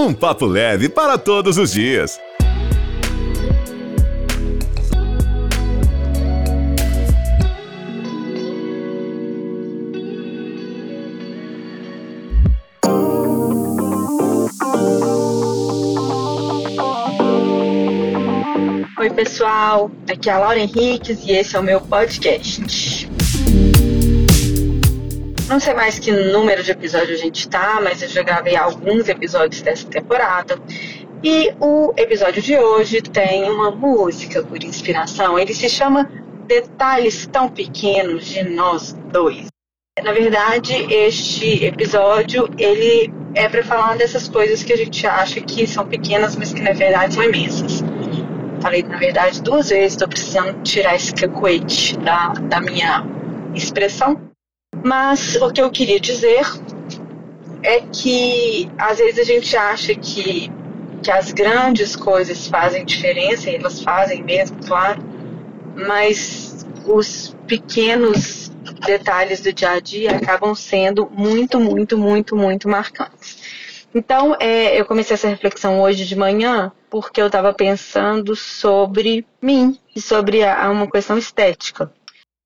[0.00, 2.20] Um papo leve para todos os dias.
[18.96, 19.90] Oi, pessoal.
[20.08, 23.07] Aqui é a Laura Henriques e esse é o meu podcast.
[25.48, 29.08] Não sei mais que número de episódios a gente tá, mas eu já gravei alguns
[29.08, 30.58] episódios dessa temporada.
[31.24, 35.38] E o episódio de hoje tem uma música por inspiração.
[35.38, 36.04] Ele se chama
[36.46, 39.46] Detalhes Tão Pequenos de Nós Dois.
[40.04, 45.66] Na verdade, este episódio ele é para falar dessas coisas que a gente acha que
[45.66, 47.82] são pequenas, mas que na verdade são imensas.
[48.60, 53.02] Falei, na verdade, duas vezes, estou precisando tirar esse cacuete da, da minha
[53.54, 54.27] expressão.
[54.82, 56.46] Mas o que eu queria dizer
[57.62, 60.50] é que às vezes a gente acha que,
[61.02, 65.00] que as grandes coisas fazem diferença, e elas fazem mesmo, claro,
[65.74, 68.50] mas os pequenos
[68.86, 73.38] detalhes do dia a dia acabam sendo muito, muito, muito, muito marcantes.
[73.94, 79.78] Então, é, eu comecei essa reflexão hoje de manhã porque eu estava pensando sobre mim
[79.94, 81.92] e sobre a, uma questão estética.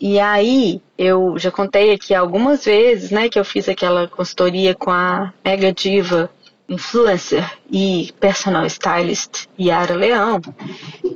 [0.00, 4.90] E aí, eu já contei aqui algumas vezes, né, que eu fiz aquela consultoria com
[4.90, 6.30] a mega diva
[6.68, 10.40] influencer e personal stylist Yara Leão.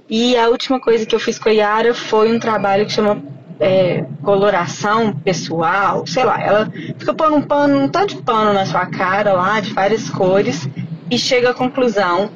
[0.09, 3.23] E a última coisa que eu fiz com a Yara foi um trabalho que chama
[3.59, 8.65] é, coloração pessoal, sei lá, ela fica pondo um pano, um tanto de pano na
[8.65, 10.69] sua cara lá, de várias cores,
[11.11, 12.31] e chega à conclusão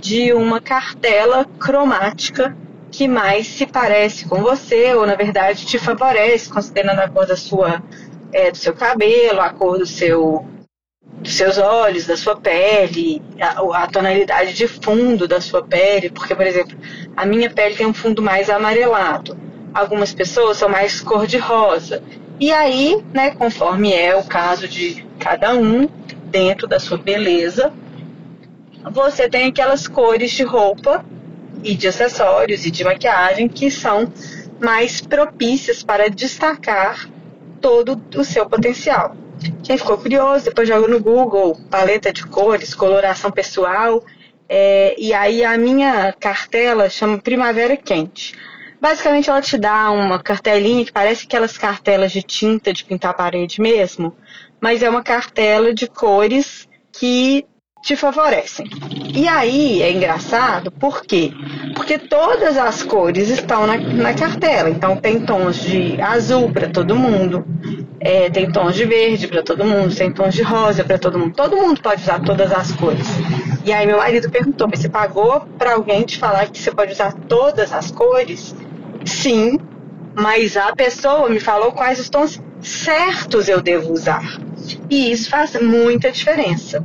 [0.00, 2.56] de uma cartela cromática
[2.90, 7.36] que mais se parece com você, ou na verdade te favorece, considerando a cor da
[7.36, 7.82] sua,
[8.32, 10.44] é, do seu cabelo, a cor do seu,
[11.20, 16.34] dos seus olhos, da sua pele, a, a, tonalidade de fundo da sua pele, porque,
[16.34, 16.76] por exemplo,
[17.16, 19.36] a minha pele tem um fundo mais amarelado,
[19.74, 22.02] algumas pessoas são mais cor de rosa.
[22.40, 25.88] E aí, né, conforme é o caso de cada um,
[26.30, 27.72] dentro da sua beleza,
[28.92, 31.04] você tem aquelas cores de roupa
[31.62, 34.12] e de acessórios e de maquiagem que são
[34.60, 37.08] mais propícias para destacar
[37.60, 39.16] todo o seu potencial.
[39.62, 44.04] Quem ficou curioso, depois joga no Google paleta de cores, coloração pessoal,
[44.48, 48.34] é, e aí a minha cartela chama Primavera Quente.
[48.80, 53.14] Basicamente ela te dá uma cartelinha que parece aquelas cartelas de tinta de pintar a
[53.14, 54.14] parede mesmo,
[54.60, 57.44] mas é uma cartela de cores que
[57.82, 58.66] te favorecem.
[59.14, 61.32] E aí é engraçado, por quê?
[61.74, 64.68] Porque todas as cores estão na, na cartela.
[64.68, 67.44] Então tem tons de azul para todo mundo,
[68.00, 71.34] é, tem tons de verde para todo mundo, tem tons de rosa para todo mundo.
[71.34, 73.06] Todo mundo pode usar todas as cores.
[73.64, 76.92] E aí meu marido perguntou: mas você pagou para alguém te falar que você pode
[76.92, 78.54] usar todas as cores?
[79.04, 79.56] Sim,
[80.18, 84.22] mas a pessoa me falou quais os tons certos eu devo usar.
[84.90, 86.82] E isso faz muita diferença.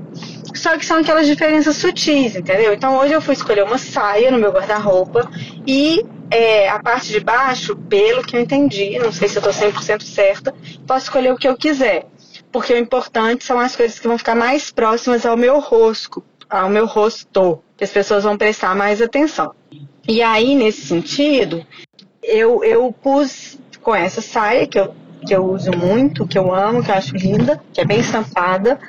[0.64, 2.74] Só que são aquelas diferenças sutis, entendeu?
[2.74, 5.30] Então hoje eu fui escolher uma saia no meu guarda-roupa
[5.68, 9.50] e é, a parte de baixo, pelo que eu entendi, não sei se eu tô
[9.50, 10.56] 100% certa,
[10.88, 12.06] posso escolher o que eu quiser.
[12.50, 16.70] Porque o importante são as coisas que vão ficar mais próximas ao meu rosto, ao
[16.70, 19.54] meu rosto, que as pessoas vão prestar mais atenção.
[20.08, 21.66] E aí, nesse sentido,
[22.24, 24.96] eu, eu pus com essa saia que eu,
[25.28, 28.80] que eu uso muito, que eu amo, que eu acho linda, que é bem estampada,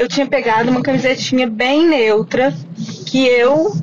[0.00, 2.54] eu tinha pegado uma camisetinha bem neutra
[3.04, 3.76] que eu,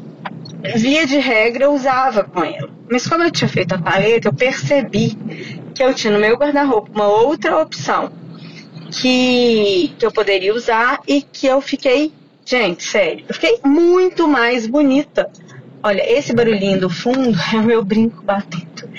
[0.76, 2.72] via de regra, usava com ela.
[2.90, 5.16] Mas como eu tinha feito a paleta, eu percebi
[5.76, 8.12] que eu tinha no meu guarda-roupa uma outra opção
[8.92, 12.12] que, que eu poderia usar e que eu fiquei,
[12.44, 15.30] gente, sério, eu fiquei muito mais bonita.
[15.84, 18.90] Olha, esse barulhinho do fundo é o meu brinco batendo.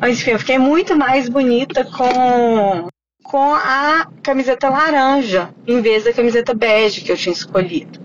[0.00, 2.88] Mas enfim, eu fiquei muito mais bonita com
[3.32, 7.98] com a camiseta laranja, em vez da camiseta bege que eu tinha escolhido.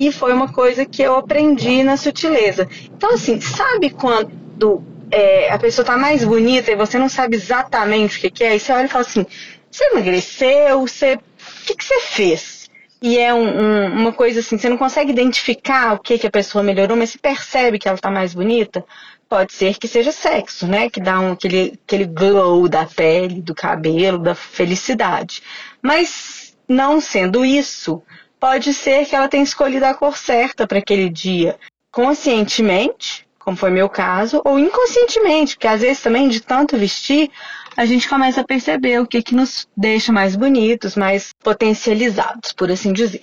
[0.00, 2.68] E foi uma coisa que eu aprendi na sutileza.
[2.86, 4.82] Então, assim, sabe quando
[5.12, 8.56] é, a pessoa tá mais bonita e você não sabe exatamente o que, que é?
[8.56, 9.24] E você olha e fala assim:
[9.70, 10.80] você emagreceu?
[10.80, 11.14] Você...
[11.14, 12.53] O que, que você fez?
[13.02, 16.30] E é um, um, uma coisa assim, você não consegue identificar o que, que a
[16.30, 18.84] pessoa melhorou, mas você percebe que ela tá mais bonita
[19.28, 20.88] pode ser que seja sexo, né?
[20.88, 25.42] Que dá um, aquele, aquele glow da pele, do cabelo, da felicidade.
[25.82, 28.00] Mas não sendo isso,
[28.38, 31.58] pode ser que ela tenha escolhido a cor certa para aquele dia,
[31.90, 37.30] conscientemente, como foi meu caso, ou inconscientemente, porque às vezes também de tanto vestir,
[37.76, 42.70] a gente começa a perceber o que, que nos deixa mais bonitos, mais potencializados, por
[42.70, 43.22] assim dizer.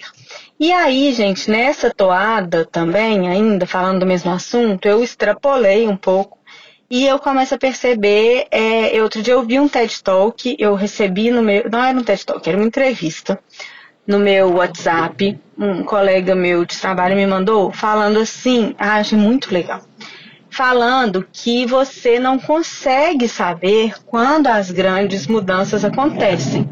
[0.60, 6.38] E aí, gente, nessa toada também, ainda falando do mesmo assunto, eu extrapolei um pouco
[6.90, 8.46] e eu começo a perceber.
[8.52, 11.68] É, outro dia eu vi um TED Talk, eu recebi no meu.
[11.72, 13.40] Não era um TED Talk, era uma entrevista
[14.06, 15.40] no meu WhatsApp.
[15.58, 19.82] Um colega meu de trabalho me mandou falando assim, ah, achei muito legal
[20.52, 26.70] falando que você não consegue saber quando as grandes mudanças acontecem.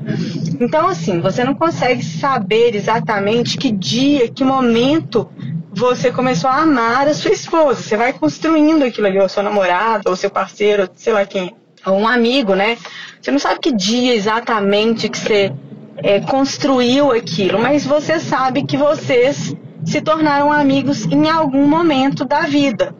[0.59, 5.29] Então, assim, você não consegue saber exatamente que dia, que momento
[5.71, 7.81] você começou a amar a sua esposa.
[7.81, 11.55] Você vai construindo aquilo ali, ou seu namorado, ou seu parceiro, sei lá quem,
[11.85, 12.77] ou um amigo, né?
[13.21, 15.53] Você não sabe que dia exatamente que você
[15.97, 19.55] é, construiu aquilo, mas você sabe que vocês
[19.85, 22.93] se tornaram amigos em algum momento da vida.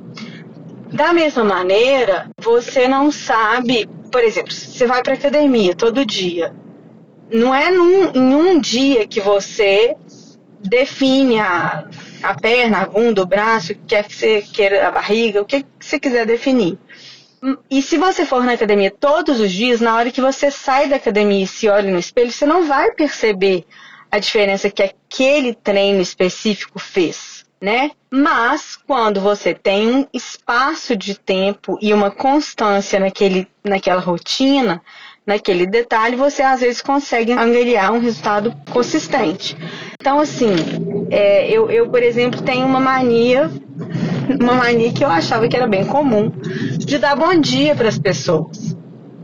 [0.92, 6.54] Da mesma maneira, você não sabe, por exemplo, você vai para academia todo dia.
[7.32, 9.96] Não é num, em um dia que você
[10.60, 11.88] define a,
[12.24, 15.46] a perna, a bunda, o braço, o que quer que você queira, a barriga, o
[15.46, 16.80] que você quiser definir.
[17.70, 20.96] E se você for na academia todos os dias, na hora que você sai da
[20.96, 23.64] academia e se olha no espelho, você não vai perceber
[24.12, 27.92] a diferença que aquele treino específico fez né?
[28.10, 34.82] Mas quando você tem um espaço de tempo e uma constância naquele, naquela rotina,
[35.26, 39.56] naquele detalhe, você às vezes consegue angariar um resultado consistente.
[40.00, 40.56] Então, assim,
[41.12, 43.52] é, eu, eu, por exemplo, tenho uma mania,
[44.40, 46.32] uma mania que eu achava que era bem comum,
[46.78, 48.69] de dar bom dia para as pessoas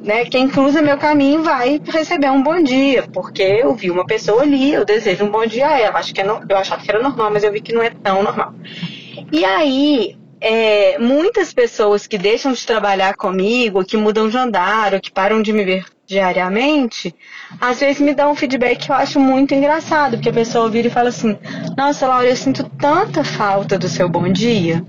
[0.05, 4.43] né, quem cruza meu caminho vai receber um bom dia, porque eu vi uma pessoa
[4.43, 5.97] ali, eu desejo um bom dia a ela.
[5.97, 7.89] Acho que é no, eu achava que era normal, mas eu vi que não é
[7.89, 8.53] tão normal.
[9.31, 15.01] E aí, é, muitas pessoas que deixam de trabalhar comigo, que mudam de andar, ou
[15.01, 17.13] que param de me ver diariamente,
[17.59, 20.87] às vezes me dão um feedback que eu acho muito engraçado, porque a pessoa vira
[20.87, 21.37] e fala assim:
[21.77, 24.83] Nossa, Laura, eu sinto tanta falta do seu bom dia.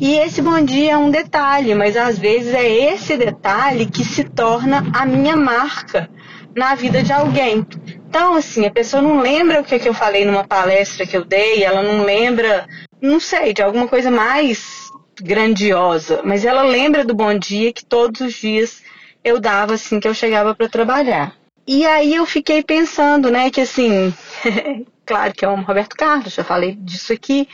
[0.00, 4.24] E esse bom dia é um detalhe, mas às vezes é esse detalhe que se
[4.24, 6.10] torna a minha marca
[6.54, 7.66] na vida de alguém.
[8.08, 11.24] Então, assim, a pessoa não lembra o que, que eu falei numa palestra que eu
[11.24, 12.66] dei, ela não lembra,
[13.00, 14.84] não sei, de alguma coisa mais
[15.20, 18.82] grandiosa, mas ela lembra do bom dia que todos os dias
[19.24, 21.34] eu dava assim que eu chegava para trabalhar.
[21.66, 24.12] E aí eu fiquei pensando, né, que assim,
[25.06, 27.48] claro que eu amo Roberto Carlos, já falei disso aqui,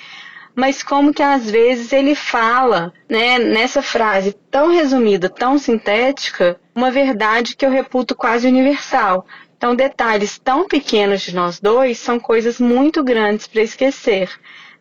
[0.54, 6.90] mas como que às vezes ele fala, né, nessa frase tão resumida, tão sintética, uma
[6.90, 9.24] verdade que eu reputo quase universal.
[9.56, 14.30] Então, detalhes tão pequenos de nós dois são coisas muito grandes para esquecer.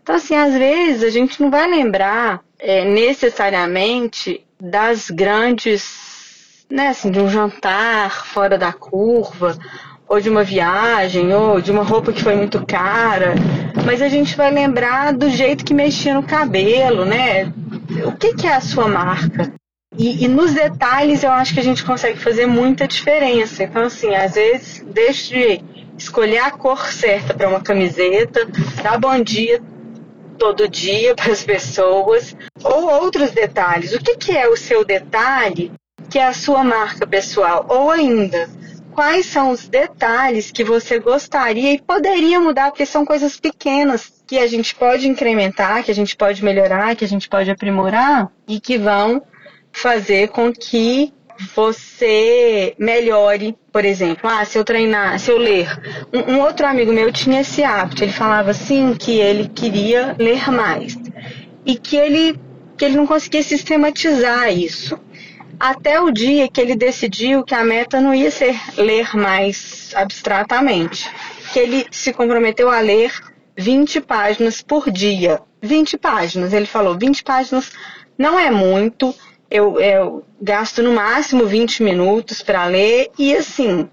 [0.02, 5.84] Então, assim, às vezes a gente não vai lembrar é, necessariamente das grandes,
[6.70, 9.58] né, assim, de um jantar fora da curva,
[10.08, 13.36] ou de uma viagem, ou de uma roupa que foi muito cara,
[13.86, 17.52] mas a gente vai lembrar do jeito que mexia no cabelo, né?
[18.06, 19.54] O que, que é a sua marca?
[19.98, 23.64] E, e, nos detalhes eu acho que a gente consegue fazer muita diferença.
[23.64, 25.64] Então, assim, às vezes, deixe de
[25.98, 28.48] escolher a cor certa para uma camiseta,
[28.82, 29.62] dar bom dia
[30.38, 33.94] todo dia para as pessoas, ou outros detalhes.
[33.94, 35.72] O que, que é o seu detalhe
[36.10, 37.66] que é a sua marca pessoal?
[37.70, 38.50] Ou ainda,
[38.92, 44.38] quais são os detalhes que você gostaria e poderia mudar, porque são coisas pequenas que
[44.38, 48.60] a gente pode incrementar, que a gente pode melhorar, que a gente pode aprimorar e
[48.60, 49.22] que vão
[49.72, 51.14] fazer com que
[51.56, 55.70] você melhore, por exemplo, ah, se eu treinar, se eu ler.
[56.14, 60.52] Um, um, outro amigo meu tinha esse hábito, ele falava assim que ele queria ler
[60.52, 60.98] mais
[61.66, 62.38] e que ele
[62.76, 64.98] que ele não conseguia sistematizar isso
[65.60, 71.10] até o dia que ele decidiu que a meta não ia ser ler mais abstratamente,
[71.52, 73.12] que ele se comprometeu a ler
[73.58, 75.42] 20 páginas por dia.
[75.62, 77.72] 20 páginas, ele falou, 20 páginas
[78.18, 79.14] não é muito,
[79.52, 83.90] eu, eu gasto no máximo 20 minutos para ler, e assim,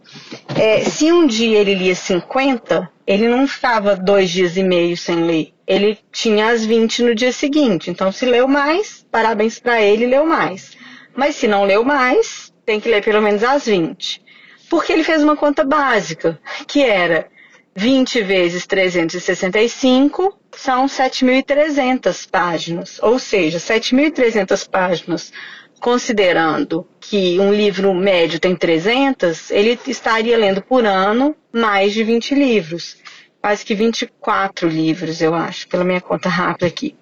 [0.55, 5.25] é, se um dia ele lia 50, ele não ficava dois dias e meio sem
[5.25, 5.53] ler.
[5.67, 7.91] Ele tinha as 20 no dia seguinte.
[7.91, 10.77] Então, se leu mais, parabéns para ele, leu mais.
[11.17, 14.23] Mas se não leu mais, tem que ler pelo menos as 20.
[14.69, 17.29] Porque ele fez uma conta básica, que era
[17.75, 22.99] 20 vezes 365 são 7.300 páginas.
[23.03, 25.33] Ou seja, 7.300 páginas,
[25.81, 32.35] considerando que um livro médio tem 300, ele estaria lendo por ano mais de 20
[32.35, 32.97] livros.
[33.41, 36.97] Quase que 24 livros, eu acho, pela minha conta rápida aqui.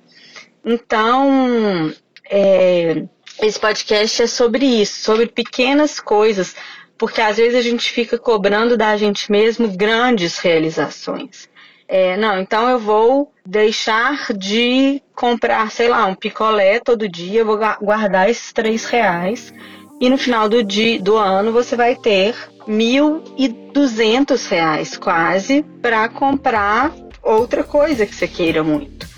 [0.64, 1.92] Então,
[2.28, 3.04] é,
[3.40, 6.54] esse podcast é sobre isso, sobre pequenas coisas,
[6.96, 11.48] porque às vezes a gente fica cobrando da gente mesmo grandes realizações.
[11.86, 17.46] É, não, então eu vou deixar de comprar, sei lá, um picolé todo dia, eu
[17.46, 19.52] vou guardar esses três reais
[20.00, 22.34] e no final do, dia, do ano você vai ter
[22.66, 29.13] mil e duzentos reais quase para comprar outra coisa que você queira muito.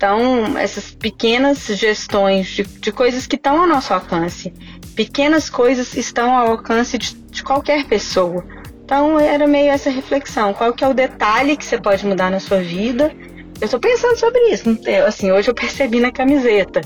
[0.00, 4.50] Então, essas pequenas gestões de, de coisas que estão ao nosso alcance,
[4.96, 8.42] pequenas coisas estão ao alcance de, de qualquer pessoa.
[8.82, 12.40] Então, era meio essa reflexão: qual que é o detalhe que você pode mudar na
[12.40, 13.14] sua vida?
[13.60, 14.74] Eu estou pensando sobre isso.
[15.06, 16.80] Assim, hoje eu percebi na camiseta,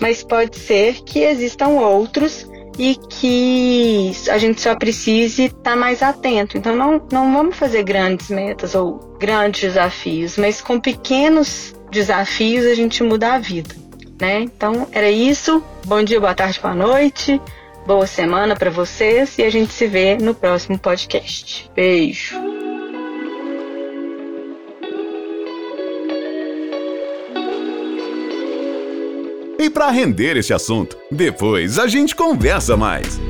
[0.00, 6.02] mas pode ser que existam outros e que a gente só precise estar tá mais
[6.02, 6.58] atento.
[6.58, 12.74] Então não, não vamos fazer grandes metas ou grandes desafios, mas com pequenos desafios a
[12.74, 13.74] gente muda a vida,
[14.20, 14.40] né?
[14.40, 15.62] Então era isso.
[15.86, 17.40] Bom dia, boa tarde, boa noite.
[17.86, 21.70] Boa semana para vocês e a gente se vê no próximo podcast.
[21.74, 22.53] Beijo.
[29.58, 33.20] E para render esse assunto, depois a gente conversa mais.